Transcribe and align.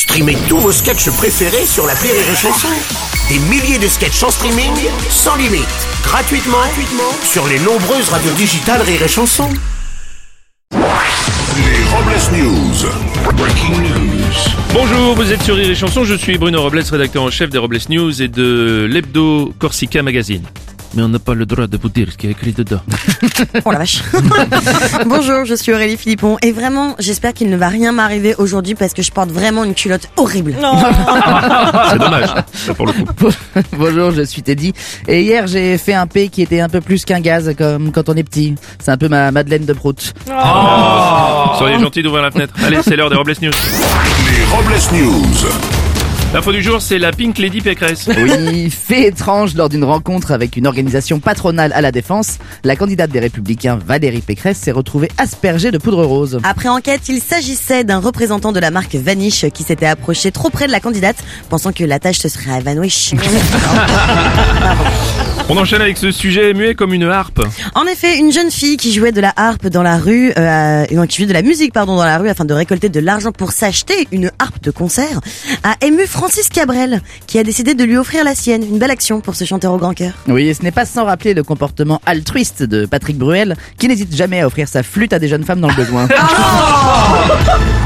Streamez 0.00 0.38
tous 0.48 0.56
vos 0.56 0.72
sketchs 0.72 1.10
préférés 1.10 1.66
sur 1.66 1.86
la 1.86 1.92
Rire 1.92 2.14
et 2.14 2.34
Chanson. 2.34 2.68
Des 3.28 3.38
milliers 3.50 3.78
de 3.78 3.86
sketchs 3.86 4.22
en 4.22 4.30
streaming, 4.30 4.72
sans 5.10 5.36
limite, 5.36 5.68
gratuitement, 6.02 6.56
gratuitement 6.56 7.12
sur 7.22 7.46
les 7.46 7.58
nombreuses 7.58 8.08
radios 8.08 8.32
digitales 8.32 8.80
Rire 8.80 9.02
et 9.02 9.08
Chanson. 9.08 9.50
Les 10.72 11.84
Robles 11.84 12.16
News. 12.32 13.36
Breaking 13.36 13.82
news. 13.82 14.32
Bonjour, 14.72 15.16
vous 15.16 15.32
êtes 15.32 15.42
sur 15.42 15.56
Rire 15.56 15.70
et 15.70 15.74
Chanson, 15.74 16.02
je 16.04 16.14
suis 16.14 16.38
Bruno 16.38 16.62
Robles, 16.62 16.82
rédacteur 16.90 17.22
en 17.22 17.30
chef 17.30 17.50
des 17.50 17.58
Robles 17.58 17.80
News 17.90 18.22
et 18.22 18.28
de 18.28 18.88
l'hebdo 18.90 19.52
Corsica 19.58 20.02
Magazine. 20.02 20.46
Mais 20.94 21.02
on 21.02 21.08
n'a 21.08 21.18
pas 21.18 21.34
le 21.34 21.46
droit 21.46 21.66
de 21.66 21.76
vous 21.76 21.88
dire 21.88 22.08
ce 22.10 22.16
qui 22.16 22.26
est 22.26 22.30
écrit 22.30 22.52
dedans. 22.52 22.80
Oh 23.64 23.72
la 23.72 23.78
vache. 23.78 24.02
Bonjour, 25.06 25.44
je 25.44 25.54
suis 25.54 25.72
Aurélie 25.72 25.96
Philippon 25.96 26.36
et 26.42 26.52
vraiment, 26.52 26.94
j'espère 26.98 27.32
qu'il 27.32 27.48
ne 27.50 27.56
va 27.56 27.68
rien 27.68 27.92
m'arriver 27.92 28.34
aujourd'hui 28.38 28.74
parce 28.74 28.92
que 28.92 29.02
je 29.02 29.10
porte 29.10 29.30
vraiment 29.30 29.64
une 29.64 29.74
culotte 29.74 30.08
horrible. 30.16 30.54
C'est 31.90 31.98
dommage, 31.98 32.28
ça 32.52 32.74
pour 32.74 32.86
le 32.86 32.92
coup. 32.92 33.28
Bonjour, 33.72 34.10
je 34.12 34.22
suis 34.22 34.42
Teddy. 34.42 34.72
Et 35.08 35.22
hier, 35.22 35.46
j'ai 35.46 35.78
fait 35.78 35.94
un 35.94 36.06
P 36.06 36.28
qui 36.28 36.42
était 36.42 36.60
un 36.60 36.68
peu 36.68 36.80
plus 36.80 37.04
qu'un 37.04 37.20
gaz, 37.20 37.54
comme 37.56 37.92
quand 37.92 38.08
on 38.08 38.14
est 38.14 38.24
petit. 38.24 38.54
C'est 38.78 38.90
un 38.90 38.98
peu 38.98 39.08
ma 39.08 39.30
Madeleine 39.30 39.64
de 39.64 39.72
Prout. 39.72 40.12
Soyez 41.58 41.78
gentil 41.80 42.02
d'ouvrir 42.02 42.22
la 42.22 42.30
fenêtre. 42.30 42.54
Allez, 42.64 42.78
c'est 42.82 42.96
l'heure 42.96 43.10
des 43.10 43.16
Robles 43.16 43.34
News. 43.40 43.50
Les 44.30 44.44
Robles 44.44 45.04
News. 45.04 45.79
L'info 46.32 46.52
du 46.52 46.62
jour, 46.62 46.80
c'est 46.80 47.00
la 47.00 47.10
Pink 47.10 47.38
Lady 47.38 47.60
Pécresse. 47.60 48.06
Oui, 48.06 48.70
fait 48.70 49.08
étrange 49.08 49.56
lors 49.56 49.68
d'une 49.68 49.82
rencontre 49.82 50.30
avec 50.30 50.56
une 50.56 50.68
organisation 50.68 51.18
patronale 51.18 51.72
à 51.72 51.80
la 51.80 51.90
défense, 51.90 52.38
la 52.62 52.76
candidate 52.76 53.10
des 53.10 53.18
Républicains 53.18 53.80
Valérie 53.84 54.20
Pécresse 54.20 54.58
s'est 54.58 54.70
retrouvée 54.70 55.10
aspergée 55.18 55.72
de 55.72 55.78
poudre 55.78 56.04
rose. 56.04 56.38
Après 56.44 56.68
enquête, 56.68 57.08
il 57.08 57.20
s'agissait 57.20 57.82
d'un 57.82 57.98
représentant 57.98 58.52
de 58.52 58.60
la 58.60 58.70
marque 58.70 58.94
Vanish 58.94 59.46
qui 59.52 59.64
s'était 59.64 59.86
approché 59.86 60.30
trop 60.30 60.50
près 60.50 60.68
de 60.68 60.72
la 60.72 60.78
candidate, 60.78 61.16
pensant 61.48 61.72
que 61.72 61.82
la 61.82 61.98
tâche 61.98 62.18
se 62.18 62.28
serait 62.28 62.60
évanouie. 62.60 63.10
On 65.52 65.56
enchaîne 65.56 65.82
avec 65.82 65.98
ce 65.98 66.12
sujet 66.12 66.54
muet 66.54 66.76
comme 66.76 66.94
une 66.94 67.02
harpe. 67.02 67.40
En 67.74 67.84
effet, 67.86 68.18
une 68.18 68.30
jeune 68.30 68.52
fille 68.52 68.76
qui 68.76 68.92
jouait 68.92 69.10
de 69.10 69.20
la 69.20 69.32
harpe 69.34 69.66
dans 69.66 69.82
la 69.82 69.98
rue, 69.98 70.32
euh, 70.38 70.84
non, 70.92 71.08
qui 71.08 71.16
jouait 71.16 71.26
de 71.26 71.32
la 71.32 71.42
musique 71.42 71.72
pardon 71.72 71.96
dans 71.96 72.04
la 72.04 72.18
rue 72.18 72.28
afin 72.28 72.44
de 72.44 72.54
récolter 72.54 72.88
de 72.88 73.00
l'argent 73.00 73.32
pour 73.32 73.50
s'acheter 73.50 74.06
une 74.12 74.30
harpe 74.38 74.62
de 74.62 74.70
concert, 74.70 75.18
a 75.64 75.74
ému 75.84 76.06
Francis 76.06 76.50
Cabrel, 76.50 77.02
qui 77.26 77.36
a 77.36 77.42
décidé 77.42 77.74
de 77.74 77.82
lui 77.82 77.96
offrir 77.96 78.22
la 78.22 78.36
sienne. 78.36 78.62
Une 78.62 78.78
belle 78.78 78.92
action 78.92 79.20
pour 79.20 79.34
ce 79.34 79.44
chanteur 79.44 79.72
au 79.72 79.78
grand 79.78 79.92
cœur. 79.92 80.12
Oui, 80.28 80.46
et 80.46 80.54
ce 80.54 80.62
n'est 80.62 80.70
pas 80.70 80.84
sans 80.84 81.04
rappeler 81.04 81.34
le 81.34 81.42
comportement 81.42 82.00
altruiste 82.06 82.62
de 82.62 82.86
Patrick 82.86 83.18
Bruel, 83.18 83.56
qui 83.76 83.88
n'hésite 83.88 84.14
jamais 84.14 84.42
à 84.42 84.46
offrir 84.46 84.68
sa 84.68 84.84
flûte 84.84 85.12
à 85.12 85.18
des 85.18 85.26
jeunes 85.26 85.44
femmes 85.44 85.60
dans 85.60 85.68
le 85.68 85.74
besoin. 85.74 86.06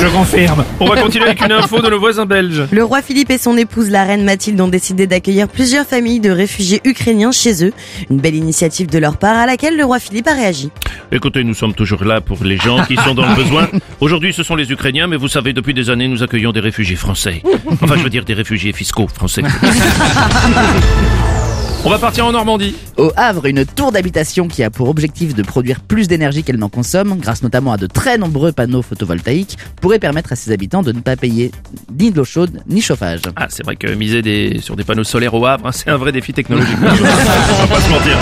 Je 0.00 0.06
confirme. 0.08 0.64
On 0.80 0.86
va 0.86 1.00
continuer 1.00 1.24
avec 1.26 1.40
une 1.42 1.52
info 1.52 1.80
de 1.80 1.88
nos 1.90 1.98
voisins 1.98 2.26
belges. 2.26 2.64
Le 2.70 2.84
roi 2.84 3.02
Philippe 3.02 3.30
et 3.30 3.38
son 3.38 3.56
épouse 3.56 3.90
la 3.90 4.04
reine 4.04 4.24
Mathilde 4.24 4.60
ont 4.60 4.68
décidé 4.68 5.06
d'accueillir 5.06 5.48
plusieurs 5.48 5.86
familles 5.86 6.20
de 6.20 6.30
réfugiés 6.30 6.80
ukrainiens 6.84 7.32
chez 7.32 7.64
eux. 7.64 7.72
Une 8.10 8.18
belle 8.18 8.34
initiative 8.34 8.88
de 8.88 8.98
leur 8.98 9.16
part 9.16 9.36
à 9.36 9.46
laquelle 9.46 9.76
le 9.76 9.84
roi 9.84 9.98
Philippe 9.98 10.28
a 10.28 10.34
réagi. 10.34 10.70
Écoutez, 11.10 11.42
nous 11.42 11.54
sommes 11.54 11.74
toujours 11.74 12.04
là 12.04 12.20
pour 12.20 12.44
les 12.44 12.58
gens 12.58 12.84
qui 12.84 12.96
sont 12.96 13.14
dans 13.14 13.26
le 13.26 13.34
besoin. 13.34 13.68
Aujourd'hui, 14.00 14.32
ce 14.32 14.42
sont 14.42 14.56
les 14.56 14.70
Ukrainiens, 14.70 15.06
mais 15.06 15.16
vous 15.16 15.28
savez, 15.28 15.52
depuis 15.52 15.74
des 15.74 15.90
années, 15.90 16.06
nous 16.08 16.22
accueillons 16.22 16.52
des 16.52 16.60
réfugiés 16.60 16.96
français. 16.96 17.42
Enfin, 17.80 17.96
je 17.96 18.02
veux 18.02 18.10
dire 18.10 18.24
des 18.24 18.34
réfugiés 18.34 18.72
fiscaux 18.72 19.08
français. 19.08 19.42
On 21.84 21.90
va 21.90 21.98
partir 21.98 22.26
en 22.26 22.32
Normandie. 22.32 22.74
Au 22.96 23.12
Havre, 23.16 23.46
une 23.46 23.64
tour 23.64 23.92
d'habitation 23.92 24.48
qui 24.48 24.62
a 24.64 24.70
pour 24.70 24.88
objectif 24.88 25.34
de 25.34 25.42
produire 25.42 25.80
plus 25.80 26.08
d'énergie 26.08 26.42
qu'elle 26.42 26.58
n'en 26.58 26.68
consomme, 26.68 27.18
grâce 27.18 27.42
notamment 27.42 27.72
à 27.72 27.76
de 27.76 27.86
très 27.86 28.18
nombreux 28.18 28.52
panneaux 28.52 28.82
photovoltaïques, 28.82 29.56
pourrait 29.80 30.00
permettre 30.00 30.32
à 30.32 30.36
ses 30.36 30.50
habitants 30.50 30.82
de 30.82 30.92
ne 30.92 31.00
pas 31.00 31.16
payer 31.16 31.52
ni 31.98 32.10
de 32.10 32.16
l'eau 32.16 32.24
chaude 32.24 32.62
ni 32.68 32.80
chauffage. 32.80 33.20
Ah, 33.36 33.46
c'est 33.48 33.64
vrai 33.64 33.76
que 33.76 33.86
miser 33.86 34.22
des, 34.22 34.60
sur 34.60 34.74
des 34.74 34.84
panneaux 34.84 35.04
solaires 35.04 35.34
au 35.34 35.46
Havre, 35.46 35.68
hein, 35.68 35.72
c'est 35.72 35.88
un 35.88 35.96
vrai 35.96 36.10
défi 36.10 36.32
technologique. 36.32 36.76
On 36.82 36.84
va 36.84 37.66
pas 37.66 37.80
se 37.80 37.90
mentir. 37.90 38.18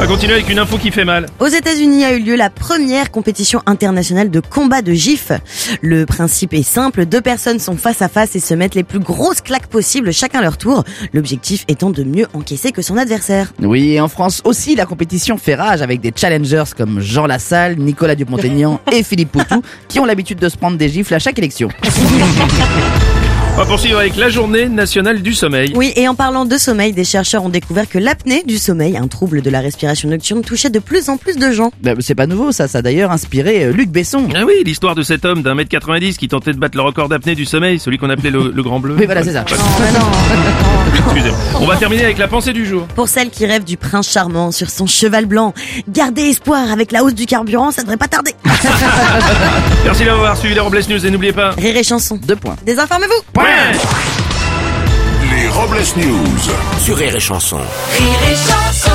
On 0.00 0.04
va 0.04 0.08
continuer 0.08 0.32
avec 0.32 0.48
une 0.48 0.58
info 0.58 0.78
qui 0.78 0.90
fait 0.90 1.04
mal. 1.04 1.26
Aux 1.40 1.46
États-Unis 1.46 2.06
a 2.06 2.14
eu 2.14 2.20
lieu 2.20 2.34
la 2.34 2.48
première 2.48 3.10
compétition 3.10 3.60
internationale 3.66 4.30
de 4.30 4.40
combat 4.40 4.80
de 4.80 4.94
gifs. 4.94 5.30
Le 5.82 6.06
principe 6.06 6.54
est 6.54 6.62
simple, 6.62 7.04
deux 7.04 7.20
personnes 7.20 7.58
sont 7.58 7.76
face 7.76 8.00
à 8.00 8.08
face 8.08 8.34
et 8.34 8.40
se 8.40 8.54
mettent 8.54 8.74
les 8.74 8.82
plus 8.82 8.98
grosses 8.98 9.42
claques 9.42 9.66
possibles 9.66 10.10
chacun 10.10 10.40
leur 10.40 10.56
tour, 10.56 10.84
l'objectif 11.12 11.66
étant 11.68 11.90
de 11.90 12.02
mieux 12.02 12.26
encaisser 12.32 12.72
que 12.72 12.80
son 12.80 12.96
adversaire. 12.96 13.52
Oui, 13.60 13.90
et 13.90 14.00
en 14.00 14.08
France 14.08 14.40
aussi, 14.44 14.74
la 14.74 14.86
compétition 14.86 15.36
fait 15.36 15.54
rage 15.54 15.82
avec 15.82 16.00
des 16.00 16.14
challengers 16.16 16.72
comme 16.74 17.00
Jean 17.00 17.26
Lassalle, 17.26 17.76
Nicolas 17.76 18.14
Dupont-Aignan 18.14 18.80
et 18.90 19.02
Philippe 19.02 19.32
Poutou, 19.32 19.62
qui 19.86 20.00
ont 20.00 20.06
l'habitude 20.06 20.38
de 20.38 20.48
se 20.48 20.56
prendre 20.56 20.78
des 20.78 20.88
gifles 20.88 21.12
à 21.12 21.18
chaque 21.18 21.38
élection. 21.38 21.68
On 23.54 23.62
va 23.64 23.66
poursuivre 23.66 23.98
avec 23.98 24.16
la 24.16 24.30
journée 24.30 24.68
nationale 24.68 25.20
du 25.22 25.34
sommeil. 25.34 25.72
Oui, 25.74 25.92
et 25.96 26.08
en 26.08 26.14
parlant 26.14 26.46
de 26.46 26.56
sommeil, 26.56 26.92
des 26.92 27.04
chercheurs 27.04 27.44
ont 27.44 27.48
découvert 27.50 27.88
que 27.88 27.98
l'apnée 27.98 28.42
du 28.46 28.56
sommeil, 28.56 28.96
un 28.96 29.06
trouble 29.06 29.42
de 29.42 29.50
la 29.50 29.60
respiration 29.60 30.08
nocturne, 30.08 30.40
touchait 30.42 30.70
de 30.70 30.78
plus 30.78 31.10
en 31.10 31.18
plus 31.18 31.36
de 31.36 31.50
gens. 31.50 31.70
Bah, 31.82 31.92
c'est 32.00 32.14
pas 32.14 32.26
nouveau, 32.26 32.52
ça, 32.52 32.68
ça 32.68 32.78
a 32.78 32.82
d'ailleurs 32.82 33.10
inspiré 33.10 33.64
euh, 33.64 33.72
Luc 33.72 33.90
Besson. 33.90 34.28
Ah 34.34 34.44
oui, 34.46 34.54
l'histoire 34.64 34.94
de 34.94 35.02
cet 35.02 35.24
homme 35.26 35.42
d'un 35.42 35.54
mètre 35.54 35.68
90 35.68 36.16
qui 36.16 36.28
tentait 36.28 36.52
de 36.52 36.58
battre 36.58 36.76
le 36.76 36.82
record 36.82 37.08
d'apnée 37.10 37.34
du 37.34 37.44
sommeil, 37.44 37.78
celui 37.78 37.98
qu'on 37.98 38.08
appelait 38.08 38.30
le, 38.30 38.50
le 38.54 38.62
grand 38.62 38.80
bleu. 38.80 38.96
Oui, 38.98 39.04
voilà, 39.04 39.22
c'est 39.22 39.32
ça. 39.32 39.44
Excusez-moi. 41.04 41.38
On 41.60 41.66
va 41.66 41.76
terminer 41.76 42.04
avec 42.04 42.18
la 42.18 42.28
pensée 42.28 42.52
du 42.54 42.64
jour. 42.64 42.86
Pour 42.94 43.08
celles 43.08 43.30
qui 43.30 43.44
rêvent 43.46 43.64
du 43.64 43.76
prince 43.76 44.10
charmant 44.10 44.52
sur 44.52 44.70
son 44.70 44.86
cheval 44.86 45.26
blanc, 45.26 45.52
gardez 45.88 46.22
espoir 46.22 46.70
avec 46.72 46.92
la 46.92 47.04
hausse 47.04 47.14
du 47.14 47.26
carburant, 47.26 47.72
ça 47.72 47.82
devrait 47.82 47.96
pas 47.98 48.08
tarder. 48.08 48.32
Merci 49.84 50.04
d'avoir 50.04 50.36
suivi 50.36 50.54
les 50.54 50.60
Robles 50.60 50.80
News 50.88 51.04
et 51.04 51.10
n'oubliez 51.10 51.32
pas... 51.32 51.50
Rire 51.50 51.76
et 51.76 51.84
chanson. 51.84 52.18
Deux 52.26 52.36
points. 52.36 52.56
Désinformez-vous 52.64 53.39
Point 53.40 53.72
Les 55.30 55.48
Robles 55.48 55.82
News. 55.96 56.52
Sur 56.78 56.96
Rire 56.96 57.16
et 57.16 57.20
Chanson. 57.20 57.56
Rire 57.56 58.20
et 58.30 58.36
chanson 58.36 58.89